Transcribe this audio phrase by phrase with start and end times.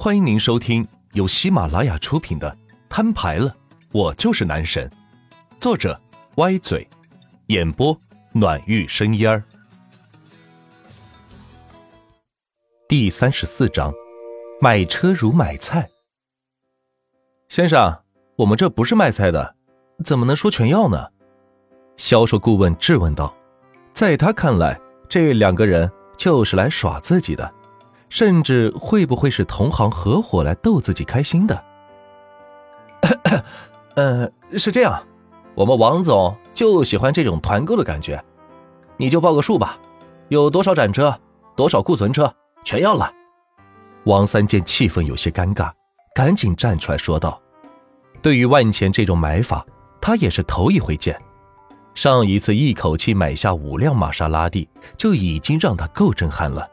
[0.00, 2.48] 欢迎您收听由喜马拉雅出品的
[2.88, 3.52] 《摊牌了，
[3.90, 4.88] 我就是男神》，
[5.60, 6.00] 作者
[6.36, 6.88] 歪嘴，
[7.48, 8.00] 演播
[8.30, 9.42] 暖玉生烟儿。
[12.88, 13.92] 第三十四章，
[14.62, 15.88] 买车如买菜。
[17.48, 18.04] 先生，
[18.36, 19.56] 我们这不是卖菜的，
[20.04, 21.08] 怎么能说全要呢？
[21.96, 23.34] 销售顾问质问道。
[23.92, 27.52] 在他看来，这两个人就是来耍自己的。
[28.08, 31.64] 甚至会不会是同行合伙来逗自己开心的？
[33.94, 35.02] 呃，是这样，
[35.54, 38.22] 我们王总就喜欢这种团购的感觉，
[38.96, 39.78] 你就报个数吧，
[40.28, 41.18] 有多少展车，
[41.56, 42.32] 多少库存车，
[42.64, 43.12] 全要了。
[44.04, 45.70] 王三见气氛有些尴尬，
[46.14, 47.40] 赶紧站出来说道
[48.22, 49.64] ：“对于万钱这种买法，
[50.00, 51.20] 他也是头一回见。
[51.94, 56.66] 上一次一口气买下五辆玛莎拉蒂，就已经让他够震撼了。”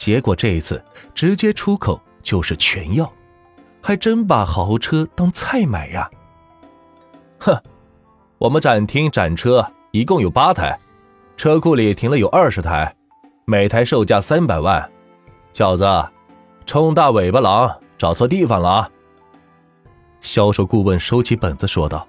[0.00, 0.82] 结果这一次
[1.14, 3.12] 直接出口就是全要，
[3.82, 6.10] 还真把豪车当菜买呀！
[7.38, 7.62] 哼，
[8.38, 10.74] 我们展厅展车一共有八台，
[11.36, 12.96] 车库里停了有二十台，
[13.44, 14.90] 每台售价三百万。
[15.52, 15.84] 小子，
[16.64, 18.90] 冲大尾巴狼，找错地方了啊！
[20.22, 22.08] 销售顾问收起本子说道，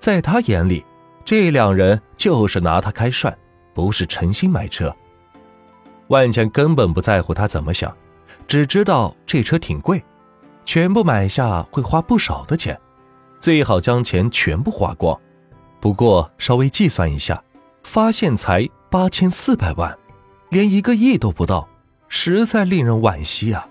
[0.00, 0.82] 在他眼里，
[1.22, 3.36] 这两人就是拿他开涮，
[3.74, 4.90] 不是诚心买车。
[6.08, 7.94] 万钱根本不在乎他怎么想，
[8.46, 10.02] 只知道这车挺贵，
[10.64, 12.78] 全部买下会花不少的钱，
[13.40, 15.18] 最好将钱全部花光。
[15.80, 17.42] 不过稍微计算一下，
[17.82, 19.96] 发现才八千四百万，
[20.50, 21.68] 连一个亿都不到，
[22.08, 23.68] 实在令人惋惜啊！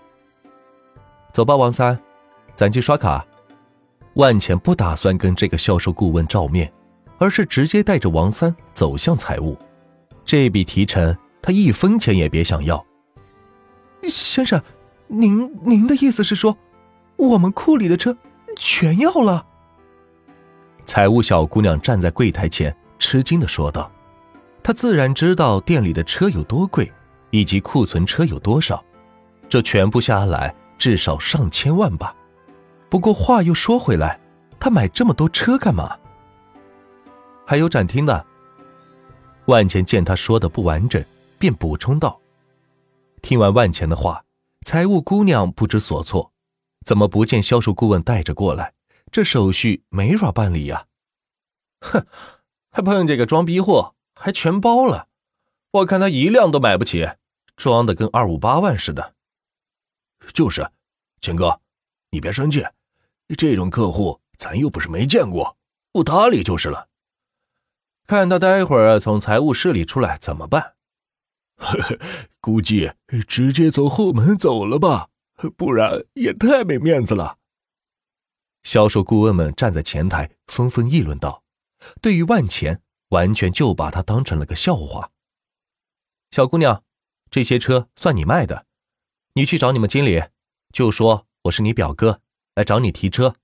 [1.33, 1.97] 走吧，王三，
[2.55, 3.25] 咱去刷卡。
[4.15, 6.71] 万钱不打算跟这个销售顾问照面，
[7.17, 9.57] 而是直接带着王三走向财务，
[10.25, 11.15] 这笔提成。
[11.45, 12.83] 他一分钱也别想要，
[14.09, 14.59] 先生，
[15.05, 16.57] 您您的意思是说，
[17.17, 18.17] 我们库里的车
[18.57, 19.45] 全要了？
[20.87, 23.91] 财务小姑娘站在柜台前，吃惊的说道
[24.63, 26.91] ：“她自然知道店里的车有多贵，
[27.29, 28.83] 以及库存车有多少，
[29.47, 32.15] 这全部下来至少上千万吧。
[32.89, 34.19] 不过话又说回来，
[34.59, 35.95] 她买这么多车干嘛？
[37.45, 38.25] 还有展厅的。”
[39.45, 41.05] 万钱见他说的不完整。
[41.37, 42.19] 便补充道
[43.21, 44.25] ：“听完万钱的话，
[44.65, 46.31] 财务姑娘不知所措，
[46.85, 48.73] 怎么不见销售顾问带着过来？
[49.11, 50.87] 这手续没法办理呀！
[51.81, 52.05] 哼，
[52.71, 55.07] 还碰见个装逼货，还全包了。
[55.71, 57.07] 我看他一辆都买不起，
[57.55, 59.13] 装的跟二五八万似的。
[60.33, 60.69] 就是，
[61.21, 61.61] 钱哥，
[62.09, 62.65] 你别生气，
[63.37, 65.55] 这种客户咱又不是没见过，
[65.91, 66.89] 不搭理就是了。
[68.07, 70.73] 看他待会儿从财务室里出来怎么办？”
[71.57, 71.99] 呵呵，
[72.41, 72.91] 估计
[73.27, 75.09] 直接从后门走了吧，
[75.55, 77.37] 不然也太没面子了。
[78.63, 81.43] 销售顾问们站在前台，纷纷议论道
[82.01, 85.11] ：“对于万钱，完全就把他当成了个笑话。”
[86.31, 86.83] 小姑娘，
[87.29, 88.65] 这些车算你卖的，
[89.33, 90.23] 你去找你们经理，
[90.73, 92.21] 就说我是你表哥，
[92.55, 93.35] 来找你提车。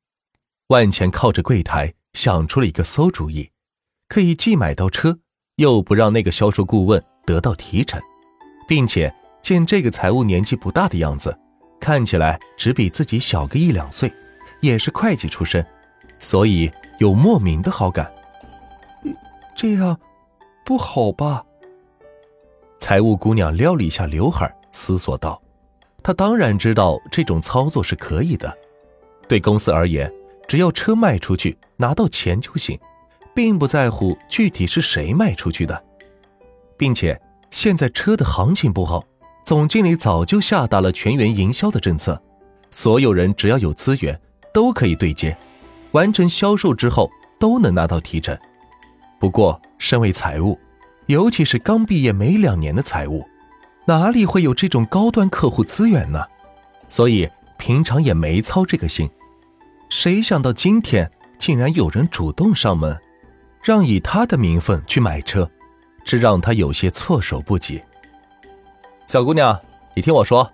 [0.67, 3.51] 万钱靠着柜台想出了一个馊主意，
[4.07, 5.19] 可以既买到车，
[5.57, 7.05] 又不让那个销售顾问。
[7.25, 8.01] 得到提成，
[8.67, 11.37] 并且见这个财务年纪不大的样子，
[11.79, 14.11] 看起来只比自己小个一两岁，
[14.59, 15.65] 也是会计出身，
[16.19, 18.11] 所以有莫名的好感。
[19.55, 19.99] 这样
[20.65, 21.43] 不好吧？
[22.79, 25.39] 财务姑娘撩了一下刘海，思索道
[26.01, 28.57] ：“她当然知道这种操作是可以的，
[29.27, 30.11] 对公司而言，
[30.47, 32.79] 只要车卖出去拿到钱就行，
[33.35, 35.83] 并不在乎具体是谁卖出去的。”
[36.81, 37.22] 并且
[37.52, 39.03] 现在车的行情不好，
[39.46, 42.19] 总经理早就下达了全员营销的政策，
[42.72, 44.19] 所有人只要有资源
[44.52, 45.38] 都可以对接，
[45.92, 47.08] 完成销售之后
[47.40, 48.36] 都能拿到提成。
[49.19, 50.58] 不过，身为财务，
[51.06, 53.24] 尤其是刚毕业没两年的财务，
[53.86, 56.25] 哪里会有这种高端客户资源呢？
[56.90, 57.30] 所以
[57.60, 59.07] 平常也没操这个心。
[59.92, 63.00] 谁想到今天竟然有人主动上门，
[63.62, 65.48] 让以他的名分去买车。
[66.06, 67.81] 这让他有些措手不及。
[69.07, 69.59] 小姑娘，
[69.95, 70.50] 你听我说，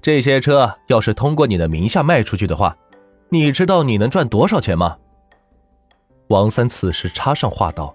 [0.00, 2.76] 这些车要是通过你的名下卖出去的话，
[3.28, 4.96] 你知道你能赚多少钱吗？
[6.28, 7.94] 王三此时插上话道：“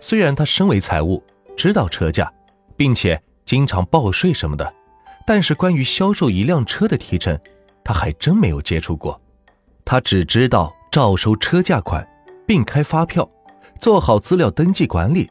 [0.00, 1.22] 虽然他身为财务，
[1.56, 2.32] 知道车价，
[2.76, 4.72] 并且经常报税什么的，
[5.26, 7.38] 但是关于销售一辆车的提成，
[7.84, 9.20] 他还真没有接触过。
[9.84, 12.06] 他只知道照收车价款，
[12.46, 13.28] 并开发票，
[13.80, 15.30] 做好资料登记管理。”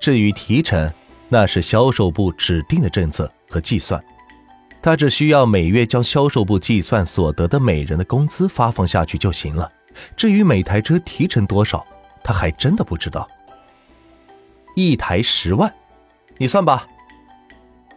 [0.00, 0.90] 至于提成，
[1.28, 4.02] 那是销售部指定的政策和计算。
[4.80, 9.70] 他只需要每月将销售部计算所得的每人的工资发放下去就行了。
[10.16, 11.84] 至于每台车提成多少，
[12.22, 13.28] 他还真的不知道。
[14.76, 15.74] 一台十万，
[16.36, 16.86] 你算吧。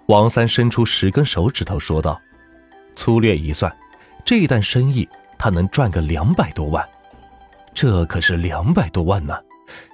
[0.07, 2.19] 王三伸出十根手指头说道
[2.95, 3.71] ：“粗略一算，
[4.25, 5.07] 这一单生意
[5.37, 6.83] 他能赚个两百多万。
[7.73, 9.39] 这可是两百多万呢！”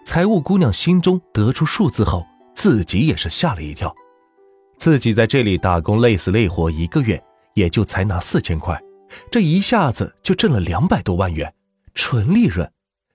[0.07, 2.25] 财务姑娘心中得出数字后，
[2.55, 3.93] 自己也是吓了一跳。
[4.77, 7.21] 自己在这里打工累死累活一个月，
[7.55, 8.81] 也就才拿四千块，
[9.29, 11.53] 这一下子就挣了两百多万元，
[11.93, 12.71] 纯利润，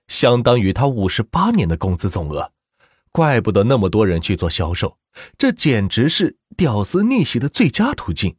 [0.08, 2.52] 相当于他五十八年的工资总额。
[3.10, 4.98] 怪不得那么多人去做销售，
[5.38, 8.36] 这简直是屌丝逆袭的最佳途径。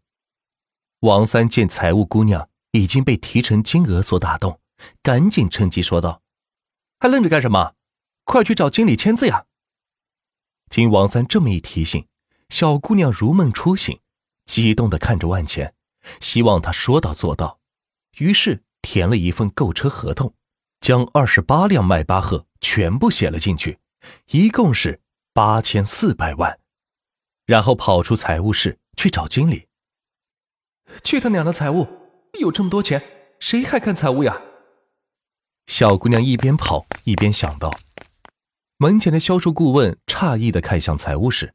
[0.99, 4.59] 王三见财务姑娘已经被提成金额所打动，
[5.01, 6.21] 赶紧趁机说道
[7.01, 7.71] ：“还愣着干什么？
[8.23, 9.45] 快去找经理签字呀！”
[10.69, 12.07] 听王三这么一提醒，
[12.49, 13.99] 小姑娘如梦初醒，
[14.45, 15.75] 激动的看着万钱，
[16.19, 17.59] 希望他说到做到，
[18.17, 20.33] 于是填了一份购车合同，
[20.81, 23.79] 将二十八辆迈巴赫全部写了进去。
[24.31, 24.99] 一共是
[25.31, 26.59] 八千四百万，
[27.45, 29.67] 然后跑出财务室去找经理。
[31.03, 31.87] 去他娘的财务！
[32.39, 33.01] 有这么多钱，
[33.39, 34.41] 谁还看财务呀？
[35.67, 37.71] 小姑娘一边跑一边想到。
[38.77, 41.53] 门前的销售顾问诧异的看向财务室，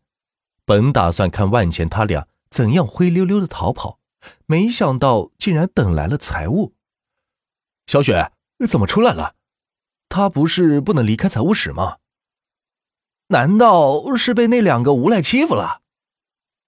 [0.65, 3.99] 本打算看万钱他俩怎样灰溜溜的逃跑，
[4.47, 6.75] 没想到竟然等来了财务。
[7.87, 8.33] 小雪
[8.69, 9.35] 怎么出来了？
[10.09, 11.99] 他不是不能离开财务室吗？
[13.29, 15.83] 难道是被那两个无赖欺负了？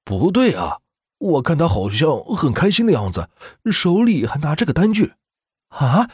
[0.04, 0.80] 不对啊，
[1.18, 3.30] 我看他好像很开心的样子，
[3.72, 5.14] 手里还拿着个单据。
[5.68, 6.10] 啊？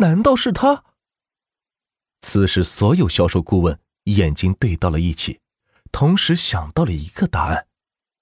[0.00, 0.84] 难道是他？
[2.28, 5.38] 此时，所有销售顾问眼睛对到了一起，
[5.92, 7.68] 同时想到了一个答案：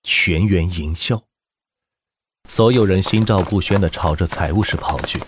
[0.02, 1.24] 全员营销。
[2.46, 5.18] 所有人心照不宣的朝着财务室跑去，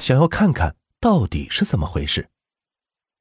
[0.00, 2.28] 想要看看到底是怎么回事。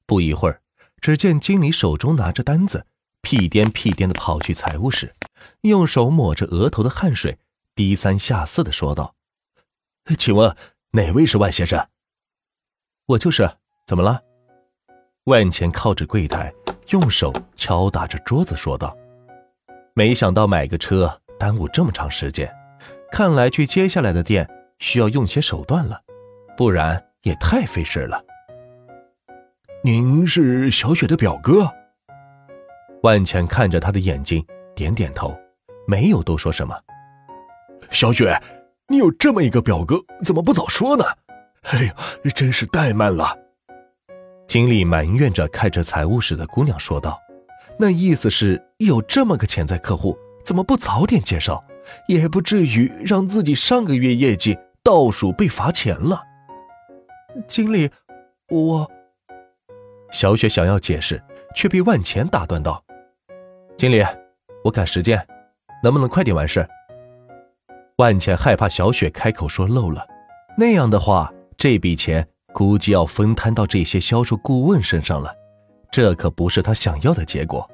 [0.05, 0.61] 不一会儿。
[0.99, 2.85] 只见经理手中拿着单子，
[3.21, 5.15] 屁颠屁颠的跑去财务室，
[5.61, 7.39] 用手抹着额头的汗水，
[7.73, 9.15] 低三下四的说道
[10.19, 10.53] ：“请问
[10.91, 11.87] 哪位是万先生？
[13.05, 13.57] 我就是。
[13.85, 14.21] 怎么了？”
[15.25, 16.53] 万钱靠着柜台，
[16.89, 18.95] 用手敲打着桌子说道
[19.95, 22.47] ：“没想到买个车耽误这么长时间，
[23.11, 25.99] 看来去接下来的店需要用些手段了，
[26.55, 28.23] 不然也太费事了。”
[29.83, 31.67] 您是小雪的表哥，
[33.01, 34.45] 万钱看着他的眼睛，
[34.75, 35.35] 点点头，
[35.87, 36.79] 没有多说什么。
[37.89, 38.39] 小雪，
[38.89, 41.03] 你有这么一个表哥，怎么不早说呢？
[41.63, 41.95] 哎呀，
[42.35, 43.35] 真是怠慢了。
[44.55, 47.21] 经理埋怨着看着财务室的姑娘说道
[47.77, 51.61] ：“那意思是有这么个潜在客户，怎么不早点介绍，
[52.07, 56.23] 也不至于让自己上个月业绩倒数被罚钱了。”
[57.49, 57.91] 经理，
[58.47, 58.89] 我。
[60.09, 61.21] 小雪想要解释，
[61.53, 62.81] 却被万钱打断道
[63.75, 64.01] ：“经理，
[64.63, 65.21] 我赶时间，
[65.83, 66.65] 能不能快点完事？”
[67.99, 70.07] 万钱害怕小雪开口说漏了，
[70.57, 72.25] 那样的话，这笔钱
[72.55, 75.35] 估计要分摊到这些销售顾问身上了，
[75.91, 77.69] 这可不是他想要的结果。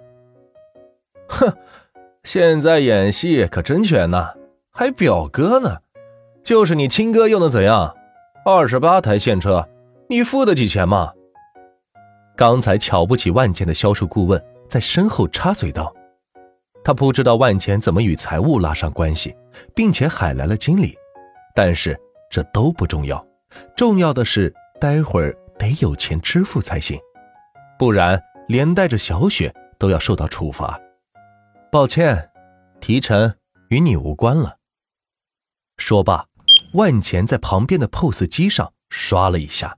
[1.28, 1.56] 哼，
[2.24, 4.33] 现在演戏可真全呐，
[4.72, 5.78] 还表哥呢，
[6.44, 7.95] 就是你亲哥又能怎样？
[8.44, 9.70] 二十八台现车，
[10.10, 11.13] 你付得起钱吗？
[12.36, 15.94] 刚才瞧不起万钱的销售顾问在身后插嘴道
[16.84, 19.36] ：“他不知道万钱怎么与财务拉上关系，
[19.75, 20.98] 并且喊来了经理，
[21.53, 21.96] 但是
[22.32, 23.24] 这都不重要，
[23.75, 27.00] 重要的是待会儿得有钱支付才行，
[27.77, 30.81] 不然连带着小雪都要受到处罚。
[31.71, 32.31] 抱歉，
[32.79, 33.31] 提成
[33.69, 34.57] 与你无关了。”
[35.77, 36.25] 说罢，
[36.73, 39.77] 万钱在旁边的 POS 机上刷了一下。